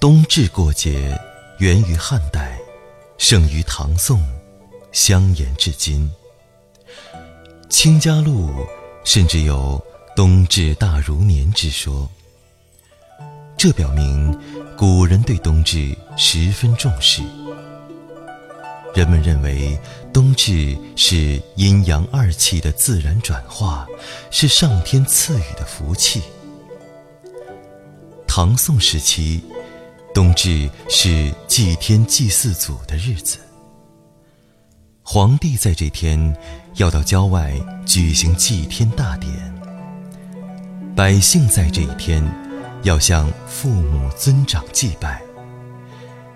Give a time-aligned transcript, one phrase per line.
[0.00, 1.14] 冬至过节
[1.58, 2.58] 源于汉代，
[3.18, 4.18] 盛于唐宋，
[4.92, 6.10] 香延至今。
[7.68, 8.50] 清嘉录
[9.04, 9.78] 甚至有
[10.16, 12.08] “冬至大如年”之说。
[13.58, 14.34] 这表明
[14.74, 17.22] 古人对冬至十分重视。
[18.94, 19.78] 人们认为
[20.14, 23.86] 冬至是阴阳二气的自然转化，
[24.30, 26.22] 是上天赐予的福气。
[28.26, 29.42] 唐宋时期，
[30.12, 33.38] 冬至是祭天祭祀祖的日子。
[35.02, 36.36] 皇帝在这天
[36.76, 37.52] 要到郊外
[37.86, 39.32] 举行祭天大典，
[40.94, 42.24] 百姓在这一天
[42.82, 45.20] 要向父母尊长祭拜。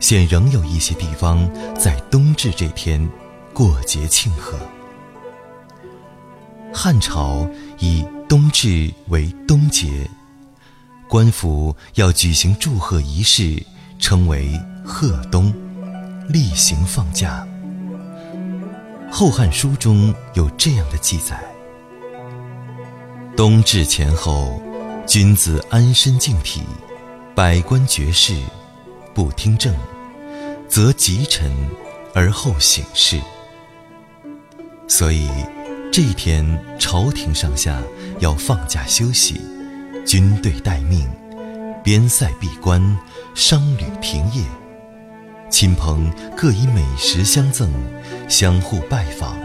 [0.00, 3.08] 现仍有一些地方在冬至这天
[3.54, 4.58] 过节庆贺。
[6.72, 10.08] 汉朝以冬至为冬节，
[11.08, 13.62] 官府要举行祝贺仪式，
[13.98, 15.52] 称为贺冬，
[16.28, 17.46] 例行放假。
[19.12, 21.40] 《后汉书》中有这样的记载：
[23.36, 24.60] 冬至前后，
[25.06, 26.62] 君子安身静体，
[27.34, 28.34] 百官绝事。
[29.14, 29.74] 不听政，
[30.68, 31.50] 则吉臣
[32.14, 33.18] 而后省事。
[34.86, 35.26] 所以
[35.90, 36.44] 这一天，
[36.78, 37.80] 朝廷上下
[38.18, 39.40] 要放假休息，
[40.06, 41.06] 军队待命，
[41.82, 42.80] 边塞闭关，
[43.34, 44.42] 商旅停业，
[45.50, 47.70] 亲朋各以美食相赠，
[48.28, 49.36] 相互拜访，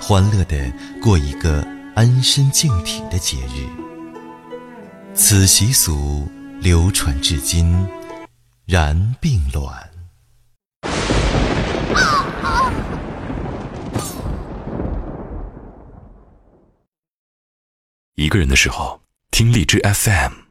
[0.00, 3.66] 欢乐地过一个安身静体的节日。
[5.12, 6.26] 此习俗
[6.60, 7.86] 流传至今。
[8.66, 9.72] 然并卵。
[18.16, 19.00] 一个人的时候，
[19.36, 20.45] 听荔枝 FM。